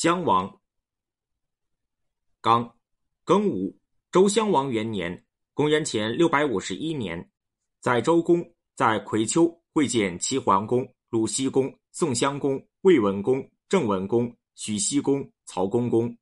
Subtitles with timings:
[0.00, 0.58] 襄王。
[2.40, 2.74] 刚，
[3.26, 3.78] 庚午，
[4.10, 7.30] 周襄王元年，公元前六百五十一年，
[7.80, 8.42] 在周公
[8.74, 16.16] 在葵丘会见齐桓公、鲁僖公、宋襄公、魏文公、郑文公、许僖公、曹公公。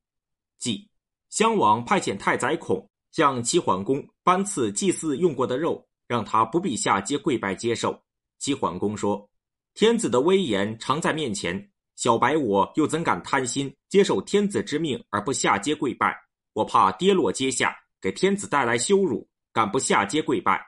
[0.59, 0.91] 即
[1.31, 8.03] 襄王派遣太宰孔向齐桓公颁赐祭祀用过的肉，让他不必下阶跪拜接受。
[8.41, 9.31] 齐桓公说
[9.75, 16.17] ：“天子的威严常在面前。”小白我又怎敢贪心接受天子之命而不下阶跪拜？
[16.53, 20.65] 我怕跌落阶下，给天子带来羞辱，敢不下阶跪拜？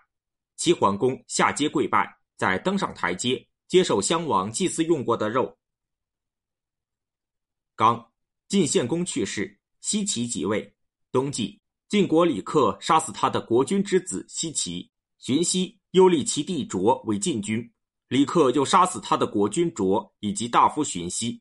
[0.56, 5.56] 齐桓公下阶跪拜，再登上台阶，接受襄王祭祀用过的肉。
[7.77, 8.10] 刚，
[8.48, 10.74] 晋献公去世，西齐即位。
[11.12, 17.72] 冬季，晋国李克杀死他的国君之子西齐，荀息又立其弟卓为晋君。
[18.10, 21.41] 李克又杀死他的国君卓以及大夫荀息。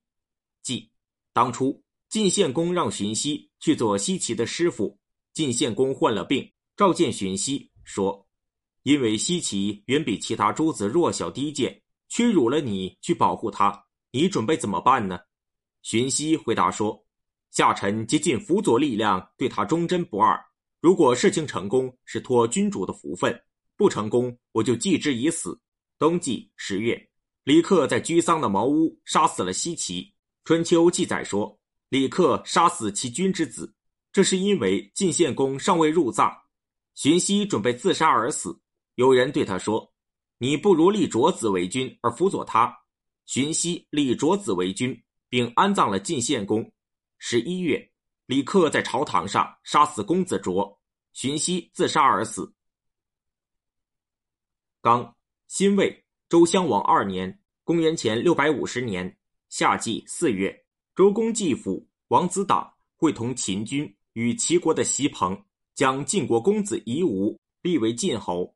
[0.62, 0.88] 即
[1.34, 4.96] 当初晋献公让荀息去做西岐的师傅，
[5.34, 6.48] 晋献公患了病，
[6.78, 8.24] 召见荀息说
[8.84, 15.18] ：“因为西岐远比其他诸子弱小低贱，屈辱了你去保护他，你准备怎么办呢？”
[15.82, 17.04] 荀息回答说
[17.50, 20.40] ：“下臣竭尽辅佐力量对他忠贞不二。
[20.80, 23.34] 如果事情成功，是托君主的福分；
[23.76, 25.60] 不成功，我就继之以死。”
[26.00, 27.10] 冬季十月，
[27.44, 30.16] 李克在居丧的茅屋杀死了西岐。
[30.46, 33.76] 春秋记载说，李克杀死其君之子，
[34.14, 36.34] 这是因为晋献公尚未入葬，
[36.94, 38.58] 荀息准备自杀而死。
[38.96, 39.94] 有人对他说
[40.40, 42.74] ：“你不如立卓子为君而辅佐他。”
[43.28, 46.72] 荀息立卓子为君，并安葬了晋献公。
[47.18, 47.92] 十一月，
[48.26, 50.80] 李克在朝堂上杀死公子卓，
[51.12, 52.54] 荀息自杀而死。
[54.82, 55.14] 刚。
[55.50, 59.18] 辛未，周襄王二年（公元前六百五十年）
[59.50, 60.64] 夏季四月，
[60.96, 65.44] 周公祭父王子党会同秦军与齐国的席鹏，
[65.74, 68.56] 将晋国公子夷吾立为晋侯。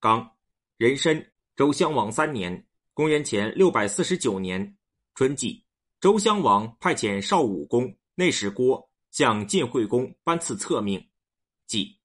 [0.00, 0.32] 刚，
[0.78, 4.76] 壬申，周襄王三年（公元前六百四十九年）
[5.14, 5.62] 春季，
[6.00, 11.08] 周襄王派遣少武公内史郭向晋惠公颁赐册命。
[11.68, 11.96] 即，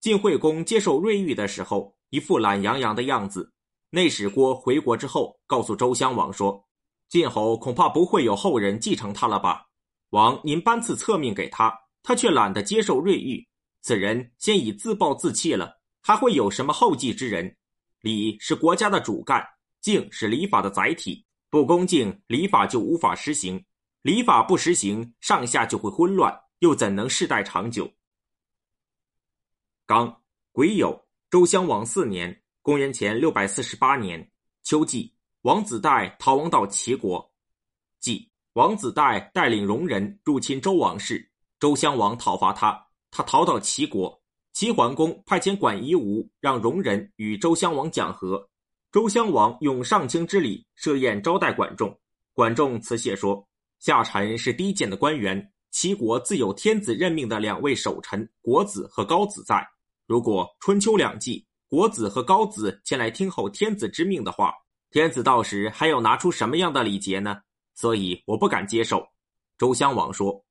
[0.00, 1.96] 晋惠公接受瑞玉的时候。
[2.10, 3.52] 一副懒洋洋的样子。
[3.92, 6.64] 内史郭回国之后，告诉周襄王说
[7.08, 9.66] ：“晋侯恐怕不会有后人继承他了吧？
[10.10, 13.44] 王您颁赐册命给他，他却懒得接受瑞玉。
[13.82, 17.56] 此人先已自暴自弃了，还会有什么后继之人？
[18.00, 19.44] 礼是国家的主干，
[19.80, 21.24] 敬是礼法的载体。
[21.48, 23.58] 不恭敬，礼法就无法实行；
[24.02, 27.92] 礼法不实行，上下就会混乱，又怎能世代长久？”
[29.84, 30.22] 刚
[30.52, 30.96] 癸酉。
[31.30, 34.32] 周襄王四年（公元前六百四十八年）
[34.66, 37.24] 秋季，王子带逃亡到齐国。
[38.00, 41.30] 即王子带带领戎人入侵周王室，
[41.60, 44.20] 周襄王讨伐他，他逃到齐国。
[44.52, 48.48] 齐桓公派遣管夷吾让戎人与周襄王讲和。
[48.90, 51.96] 周襄王用上卿之礼设宴招待管仲。
[52.32, 53.46] 管仲辞谢说
[53.78, 59.64] ：“下臣是低贱的官员，齐国自有天子任命的两位守臣国子和高子在。”
[60.10, 64.52] 如果春秋两季，国子和高子前来听候天子之命的话，
[64.90, 67.40] 天子到时还要拿出什么样的礼节呢？
[67.76, 69.06] 所以我不敢接受。
[69.56, 70.44] 周襄王说：“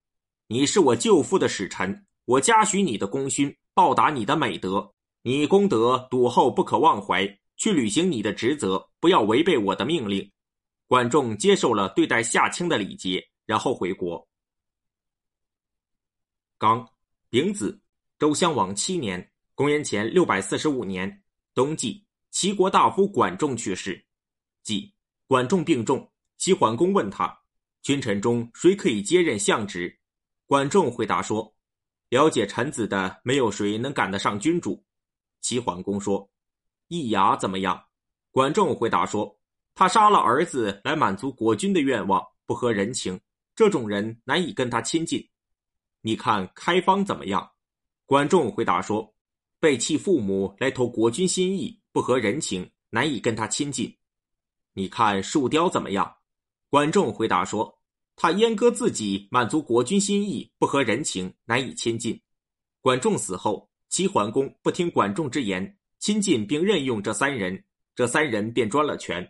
[0.48, 4.94] 你是我舅父的使臣，我嘉许你的功勋，报答你的美德。
[5.24, 7.28] 你功德笃厚，不可忘怀，
[7.58, 10.32] 去履行你的职责，不要违背我的命令。”
[10.88, 14.26] 管仲接受了对待夏卿的礼节，然后回国。
[16.58, 16.88] 刚，
[17.30, 17.78] 丙子，
[18.18, 19.29] 周襄王七年。
[19.60, 21.22] 公元前六百四十五年
[21.54, 24.06] 冬季，齐国大夫管仲去世。
[24.64, 24.94] 即
[25.28, 27.38] 管仲病重，齐桓公问他
[27.84, 30.00] ：“君臣中谁可以接任相职？”
[30.48, 31.54] 管仲回答说
[32.08, 34.82] ：“了解臣子的，没有谁能赶得上君主。”
[35.44, 36.32] 齐桓公说
[36.88, 37.84] ：“易牙怎么样？”
[38.32, 39.38] 管仲回答说
[39.76, 43.20] ：“他杀了儿子来满足国君的愿望，不合人情，
[43.54, 45.30] 这种人难以跟他亲近。”
[46.00, 47.52] 你看开方怎么样？
[48.06, 49.14] 管仲回答说。
[49.60, 53.94] 背弃父母来投国君心意，不合人情，难以跟他亲近。
[54.74, 56.16] 你看树雕怎么样？
[56.70, 57.82] 管仲回答说
[58.16, 62.22] ：“他阉割自己，满足国君心意，不合人情，难以亲近。”
[62.80, 67.66] 管仲死后，齐桓公不听管仲之言，亲近并任用这三人，
[67.96, 69.30] 这三人便专了权。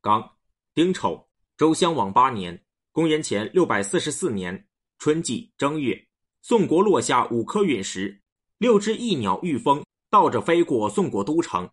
[0.00, 0.36] 刚
[0.74, 4.68] 丁丑，周襄王八年（公元前六百四十四年）
[4.98, 6.08] 春季正月。
[6.44, 8.20] 宋国落下五颗陨石，
[8.58, 11.70] 六只翼鸟御风倒着飞过宋国都城。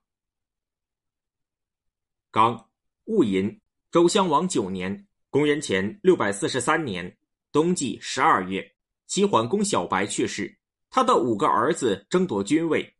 [2.30, 2.70] 刚
[3.06, 7.18] 戊寅，周襄王九年（公元前六百四十三年）
[7.52, 8.72] 冬季十二月，
[9.08, 10.56] 齐桓公小白去世，
[10.92, 12.94] 他的五个儿子争夺君位。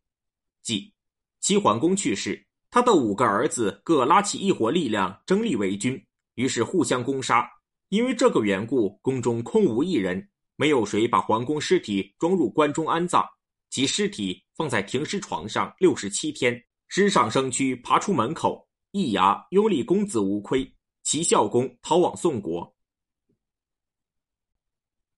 [0.62, 0.92] 即
[1.38, 7.48] 齐桓公去世，他的五个儿子各拉起一伙力量争立为君，于是互相攻杀。
[7.90, 10.28] 因为这个缘故，宫中空无一人，
[10.60, 13.26] 没有谁把桓公尸体装入棺中安葬。
[13.70, 20.70] 其尸体放在停尸床上六十七天，尸上生蛆爬出门口，一牙拥立公子无亏。
[21.02, 22.76] 齐孝公逃往宋国。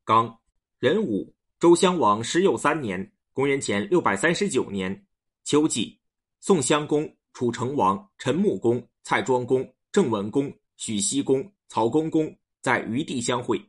[0.04, 0.38] 刚
[0.78, 5.04] 壬午，周襄王十有三年（公元前六百三十九年）
[5.42, 5.98] 秋季，
[6.38, 13.60] 宋襄公、楚成王、陈穆公、蔡庄公、郑文公、许西公、曹公公在余地相会。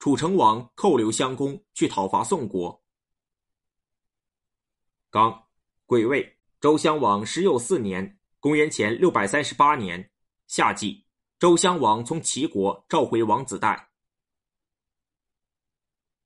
[0.00, 2.82] 楚成王扣留襄公，去讨伐宋国。
[5.10, 5.44] 刚
[5.84, 10.10] 癸未，周襄王十又四年（公元前六百三十八年）
[10.48, 11.04] 夏季。
[11.38, 13.90] 周襄王从齐国召回王子带。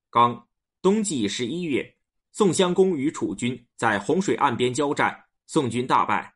[0.08, 0.46] 刚
[0.80, 1.96] 冬季十一月，
[2.30, 6.32] 宋襄公与楚军在洪水岸边交战，宋军大败。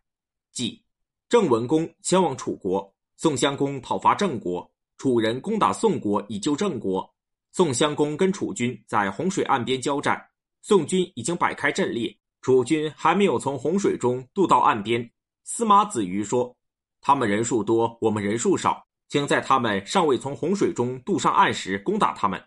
[0.50, 0.84] 季，
[1.28, 7.14] 郑文公前往楚国，宋襄公讨伐郑国，楚人攻打宋国以救郑国。
[7.58, 10.24] 宋襄公跟楚军在洪水岸边交战，
[10.62, 15.10] 宋军已经摆开阵列，楚军还没有从洪水中渡到岸边。
[15.42, 16.56] 司马子瑜说。
[17.00, 22.40] 他们人数多，我们人数少，请在他们尚未从洪水中渡上岸时攻打他们。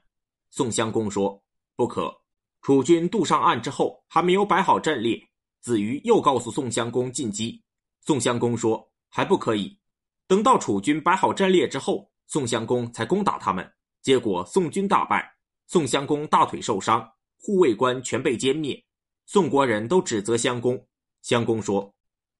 [0.49, 1.43] 宋襄公说
[1.75, 2.09] ：“不可。”
[2.63, 5.21] 楚军渡上岸之后，还没有摆好阵列。
[5.59, 7.61] 子瑜又告诉宋襄公进击。
[7.99, 9.77] 宋襄公说：“还不可以。”
[10.25, 13.69] 等到楚军摆好阵列之后，宋襄公才攻打他们。
[14.01, 15.35] 结果宋军大败，
[15.67, 17.07] 宋襄公大腿受伤，
[17.39, 18.83] 护卫官全被歼灭。
[19.25, 20.83] 宋国人都指责襄公。
[21.21, 21.93] 襄公说。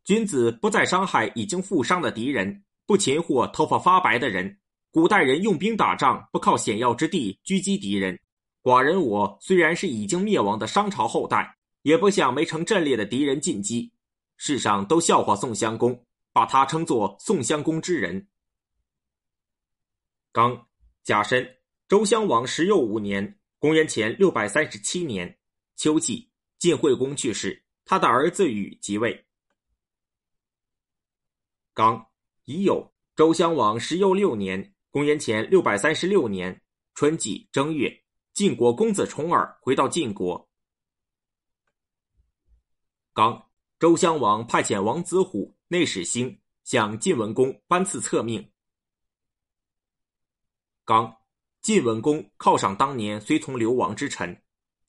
[0.03, 4.59] 君子不再伤害已经负伤的敌人，不擒获头发发白的人。
[4.89, 8.19] 古代人用兵打仗，不靠险要之地狙击敌人。
[8.63, 13.91] 寡人我虽然是已经灭亡的商朝后代，也不向没成阵列的敌人进击。
[14.37, 16.03] 世上都笑话宋襄公，
[16.33, 18.27] 把他称作宋襄公之人。
[20.31, 20.67] 刚
[21.03, 21.57] 甲申，
[21.87, 25.39] 周襄王十又五年（公元前六百三十七年）
[25.75, 29.25] 秋季，晋惠公去世，他的儿子禹即位。
[31.73, 32.05] 刚
[32.45, 36.61] 乙酉，周襄王十又六年（公元前六百三十六年）
[36.93, 40.47] 春季正月，晋国公子重耳回到晋国。
[43.11, 43.49] 刚，
[43.79, 48.50] 周襄王派遣王子虎、内史兴向晋文公颁赐册命。
[50.91, 51.15] 刚，
[51.61, 54.37] 晋文公犒赏当年随从流亡之臣。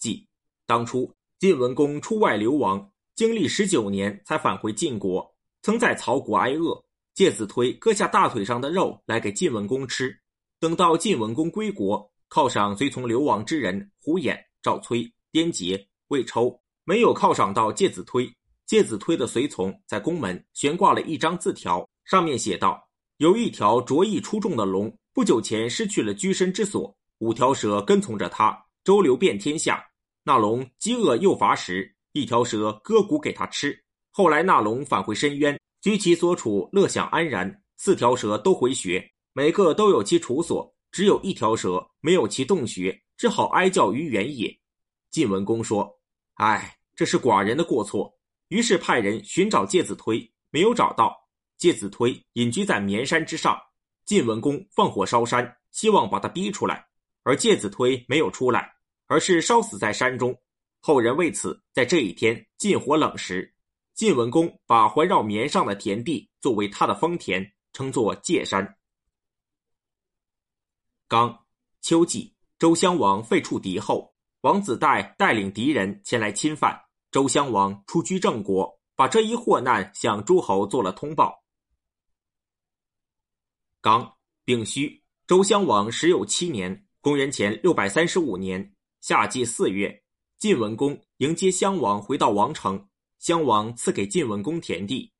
[0.01, 0.27] 即
[0.67, 1.09] 当初
[1.39, 5.33] 晋文公出外流亡，经历十九年才返回晋国。
[5.63, 6.85] 曾在曹国挨饿，
[7.15, 10.13] 介子推割下大腿上的肉来给晋文公吃。
[10.59, 18.29] 等到晋文公归国，犒赏随从流亡之人胡衍、赵崔、颠杰、魏抽，没有犒赏到介子推。
[18.67, 22.89] 介子推的随从在宫门悬挂了一张字条，上面写道
[23.19, 29.85] ：“有一条卓异出众的龙，不久前失去了居身之所，五条蛇跟从着他，周流遍天下。
[30.25, 33.79] 那龙饥饿又乏食，一条蛇割骨给他吃。”
[34.11, 37.63] 后来，那龙返回深渊，居其所处，乐享安然。
[37.77, 44.57] 四条蛇都回穴，每个都有其处所，只有一条蛇没有其洞穴，只好哀叫于原野。
[45.11, 45.99] 晋文公说
[46.41, 48.17] ：“唉，这是寡人的过错。”
[48.49, 51.19] 于是派人寻找介子推，没有找到。
[51.59, 53.59] 介子推隐居在绵山之上，
[54.05, 56.87] 晋文公放火烧山，希望把他逼出来，
[57.23, 58.73] 而介子推没有出来，
[59.07, 60.37] 而是烧死在山中。
[60.81, 63.55] 后人为此在这一天禁火冷食。
[63.95, 68.77] 晋文公把环绕绵上的田地作为他的封田，称作界山。
[71.07, 71.45] 刚
[71.83, 76.81] 秋季，周襄王废黜敌后，王子带带领敌人前来侵犯，
[77.11, 81.42] 周襄王出居郑国，把这一祸难向诸侯做了通报。
[83.83, 88.73] 刚丙戌，周襄王十有七年（公元前六百三十五年）
[89.03, 90.05] 夏季四月，
[90.39, 92.89] 晋文公迎接襄王回到王城。
[93.19, 95.13] 襄王赐给晋文公田地，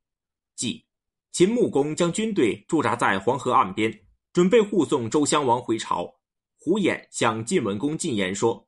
[0.55, 0.87] 即
[1.33, 3.93] 秦穆公将军队驻扎在黄河岸边，
[4.33, 6.09] 准备护送周襄王回朝。
[6.57, 8.65] 胡衍向晋文公进言说：“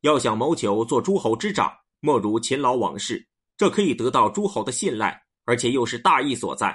[0.00, 3.28] 要想谋求做诸侯之长，莫如勤劳王事，
[3.58, 6.74] 这可以得到诸侯的信赖，而且又是大义所在。”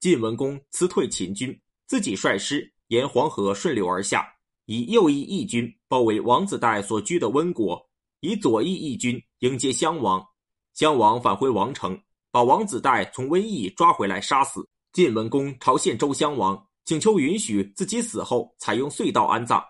[0.00, 1.56] 晋文公辞退秦军，
[1.92, 4.26] 自己率师沿黄河顺流而下，
[4.64, 7.86] 以右翼义军包围王子带所居的温国，
[8.20, 10.26] 以左翼义军迎接襄王。
[10.72, 14.66] 襄王返回王城，把王子带从瘟疫抓回来，杀死。
[14.94, 19.62] 晋文公朝献周襄王，请求允许自己死后采用隧道安葬。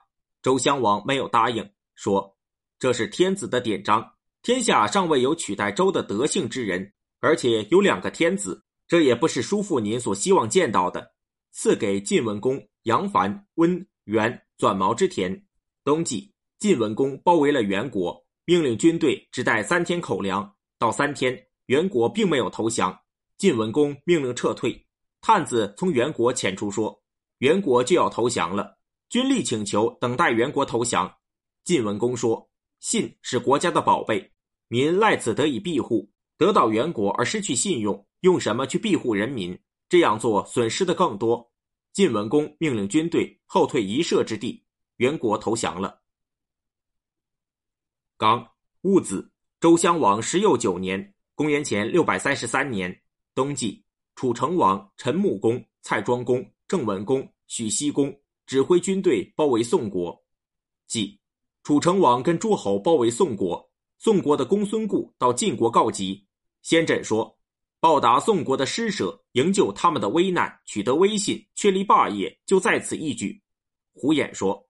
[0.43, 2.37] 周襄王没有答应，说
[2.79, 4.09] ：“这是天子的典章，
[4.43, 11.11] 天下尚未有取代周的德性之人，而且有两个天子，这也不是叔父您所希望见到的。”
[11.53, 15.45] 赐给晋文公杨凡、温、元、转毛之田。
[15.85, 20.55] 冬季，晋文公包围了元国，命令军队只带三天口粮。
[20.79, 22.99] 到三天，元国并没有投降。
[23.37, 24.87] 晋文公命令撤退。
[25.21, 27.01] 探子从元国遣出说，
[27.39, 28.79] 元国就要投降了。
[29.09, 31.13] 军力请求等待元国投降。
[31.65, 34.33] 晋文公说：“信是国家的宝贝，
[34.69, 36.11] 民赖此得以庇护。
[36.39, 39.57] 得到元国而失去信用，用什么去庇护人民？
[39.93, 41.53] 这样做损失的更多。”
[41.93, 44.65] 晋文公命令军队后退一射之地，
[44.97, 46.01] 元国投降了。
[48.17, 48.49] 刚
[48.81, 49.31] 戊子，
[49.61, 53.03] 周襄王十又九年（公元前六百三十三年）
[53.37, 53.85] 冬季。
[54.15, 60.19] 楚成王陈穆公、蔡庄公、郑文公、许西公指挥军队包围宋国。
[60.87, 61.21] 即
[61.63, 66.27] 楚成王跟诸侯包围宋国，宋国的公孙固到晋国告急。
[66.63, 67.39] 先轸说
[67.83, 73.43] ：“报答宋国的施舍，营救他们的危难，取得威信，确立霸业，就在此一举。”
[73.93, 74.65] 胡衍说：“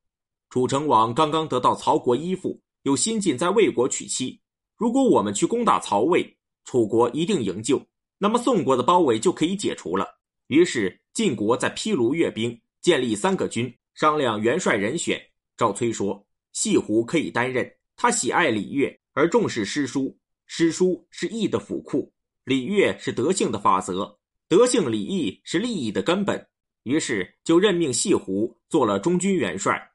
[0.48, 4.40] 楚成王刚刚得到曹国依附，有新晋在魏国娶妻。
[4.78, 7.78] 如果我们去攻打曹魏，楚国一定营救。”
[8.16, 10.08] 那么宋国的包围就可以解除了。
[10.46, 15.20] 于是晋国在披卢阅兵，建立三个军，商量元帅人选。
[15.58, 20.18] 赵崔说：“细胡可以担任，他喜爱礼乐，而重视诗书。
[20.46, 22.10] 诗书是义的府库，
[22.44, 24.18] 礼乐是德性的法则，
[24.48, 26.48] 德性礼义是利益的根本。”
[26.84, 29.92] 于是就任命细胡做了中军元帅。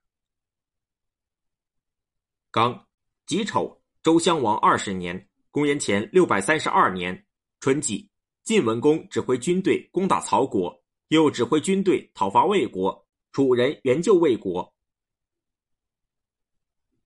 [2.49, 2.87] 刚
[3.25, 7.25] 己丑，周襄王二十年（公元前六百三十二年）
[7.59, 8.09] 春季。
[8.45, 14.73] 晋文公指挥军队攻打曹国，又指挥军队讨伐魏国，楚人援救魏国。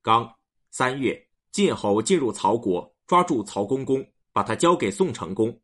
[0.03, 0.31] 刚
[0.69, 5.61] 三月，晋侯进入曹国，抓住曹公公，把他交给宋成功。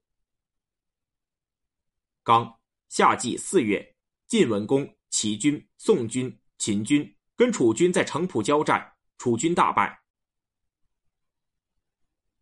[2.24, 2.60] 刚
[2.90, 3.96] 夏季四月，
[4.28, 10.02] 晋文公齐军、宋军、秦军跟楚军在城濮交战，楚军大败。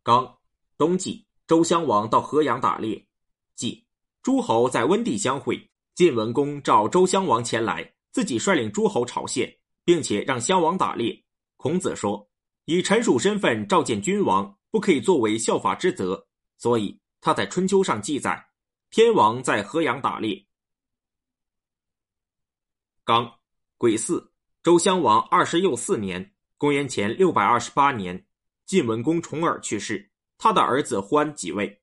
[0.01, 0.39] 刚
[0.77, 3.07] 冬季，周襄王到河阳打猎。
[3.55, 3.85] 即
[4.21, 11.23] 诸侯在温地相会，晋文公召周襄王前来，自己率领诸侯朝献，并且让襄王打猎。
[11.57, 12.29] 孔子说
[12.65, 16.27] ：“以臣属身份召见君王，不可以作为效法之责。”
[16.59, 18.45] 所以他在春秋上记载
[18.91, 20.45] ：“天王在河阳打猎。”
[23.05, 23.39] 刚
[23.77, 24.29] 癸巳，
[24.61, 28.27] 周襄王二十又四年（公元前六百二十八年），
[28.67, 31.81] 晋文公重耳去世，他的儿子欢即位。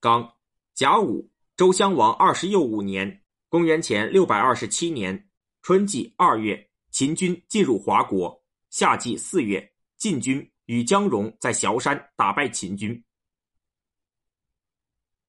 [0.00, 0.34] 刚
[0.72, 5.28] 甲午，周襄王二十又五年（公元前六百二十七年）
[5.62, 8.42] 春季二月，秦军进入华国。
[8.70, 9.73] 夏季四月，
[10.04, 13.02] 晋军与姜戎在崤山打败秦军。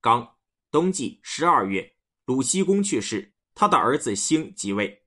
[0.01, 0.35] 刚
[0.69, 5.05] 冬季十二月，鲁僖公去世，他的儿子兴即位。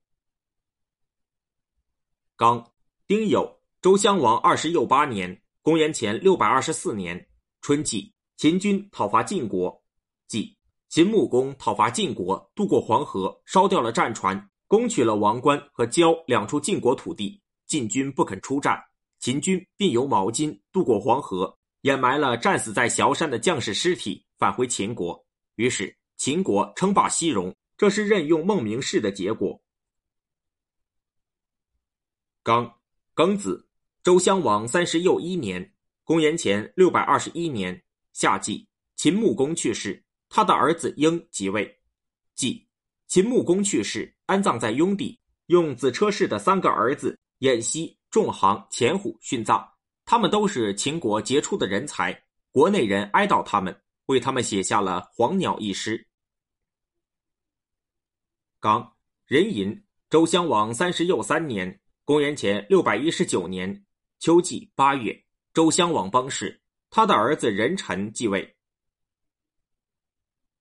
[2.35, 2.71] 刚
[3.05, 7.29] 丁酉，周襄王二十又八年（公元前六百二十四年）
[7.61, 8.11] 春季。
[8.37, 9.83] 秦军讨伐晋国，
[10.25, 10.57] 即
[10.87, 17.39] 秦穆公讨伐晋国，渡过黄河，烧掉了战船，攻取了王关和交两处晋国土地。
[17.67, 18.83] 晋军不肯出战，
[19.19, 25.25] 秦军便由毛巾渡过黄河，掩埋了战死在崤山的将士尸体，返回秦国。
[25.55, 29.61] 于是秦国称霸西戎，这是任用孟明氏的结果。
[32.41, 32.79] 刚
[33.13, 33.67] 庚子，
[34.01, 35.73] 周襄王三十又一年，
[36.05, 37.83] 公元前六百二十一年。
[38.13, 41.79] 夏季，秦穆公去世，他的儿子婴即位。
[42.35, 42.65] 季，
[43.07, 49.67] 秦穆公去世，安葬在雍地，用子车氏的三个儿子偃息、仲行、钱虎殉葬。
[50.05, 56.07] 他们都是秦国杰出的人才，国内人哀悼他们，为他们写下了《黄鸟》一诗。
[58.59, 58.95] 刚
[59.27, 63.85] 壬寅，周襄王三十又三年（公元前六百一十九年）
[64.19, 65.23] 秋季八月，
[65.53, 66.59] 周襄王崩逝。
[66.89, 68.55] 他的儿子任臣继位。